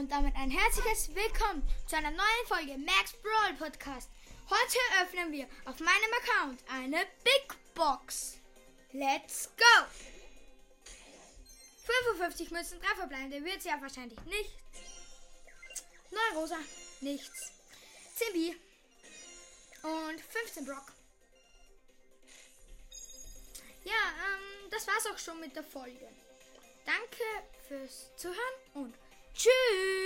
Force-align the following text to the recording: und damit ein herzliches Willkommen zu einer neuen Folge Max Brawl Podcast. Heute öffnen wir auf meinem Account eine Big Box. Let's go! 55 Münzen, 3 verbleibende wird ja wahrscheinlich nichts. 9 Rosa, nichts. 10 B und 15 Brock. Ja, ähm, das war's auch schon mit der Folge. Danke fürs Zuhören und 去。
und 0.00 0.10
damit 0.10 0.34
ein 0.34 0.50
herzliches 0.50 1.14
Willkommen 1.14 1.62
zu 1.86 1.94
einer 1.94 2.10
neuen 2.10 2.46
Folge 2.46 2.78
Max 2.78 3.12
Brawl 3.22 3.52
Podcast. 3.58 4.08
Heute 4.48 4.78
öffnen 5.02 5.30
wir 5.30 5.44
auf 5.66 5.78
meinem 5.78 6.12
Account 6.22 6.64
eine 6.70 7.04
Big 7.22 7.74
Box. 7.74 8.38
Let's 8.92 9.50
go! 9.58 9.84
55 11.84 12.50
Münzen, 12.50 12.80
3 12.80 12.94
verbleibende 12.96 13.44
wird 13.44 13.62
ja 13.62 13.78
wahrscheinlich 13.78 14.18
nichts. 14.22 14.80
9 16.10 16.38
Rosa, 16.38 16.56
nichts. 17.02 17.52
10 18.14 18.32
B 18.32 18.54
und 19.82 20.18
15 20.18 20.64
Brock. 20.64 20.94
Ja, 23.84 23.92
ähm, 23.92 24.70
das 24.70 24.86
war's 24.86 25.06
auch 25.12 25.18
schon 25.18 25.38
mit 25.40 25.54
der 25.54 25.64
Folge. 25.64 26.08
Danke 26.86 27.22
fürs 27.68 28.16
Zuhören 28.16 28.54
und 28.72 28.94
去。 29.40 29.99